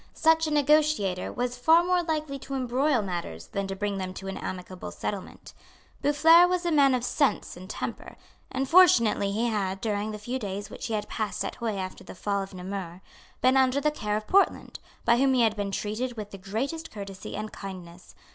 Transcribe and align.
Such 0.15 0.47
a 0.47 0.51
negotiator 0.51 1.31
was 1.31 1.59
far 1.59 1.83
more 1.83 2.01
likely 2.01 2.39
to 2.39 2.55
embroil 2.55 3.03
matters 3.03 3.45
than 3.45 3.67
to 3.67 3.75
bring 3.75 3.99
them 3.99 4.15
to 4.15 4.27
an 4.29 4.35
amicable 4.37 4.89
settlement. 4.89 5.53
Boufflers 6.01 6.49
was 6.49 6.65
a 6.65 6.71
man 6.71 6.95
of 6.95 7.03
sense 7.03 7.55
and 7.55 7.69
temper; 7.69 8.15
and 8.51 8.67
fortunately 8.67 9.31
he 9.31 9.45
had, 9.45 9.79
during 9.79 10.09
the 10.09 10.17
few 10.17 10.39
days 10.39 10.71
which 10.71 10.87
he 10.87 10.95
had 10.95 11.07
passed 11.07 11.45
at 11.45 11.57
Huy 11.57 11.77
after 11.77 12.03
the 12.03 12.15
fall 12.15 12.41
of 12.41 12.51
Namur, 12.51 13.03
been 13.41 13.55
under 13.55 13.79
the 13.79 13.91
care 13.91 14.17
of 14.17 14.25
Portland, 14.25 14.79
by 15.05 15.17
whom 15.17 15.35
he 15.35 15.41
had 15.43 15.55
been 15.55 15.69
treated 15.69 16.17
with 16.17 16.31
the 16.31 16.39
greatest 16.39 16.89
courtesy 16.89 17.35
and 17.35 17.53
kindness. 17.53 18.15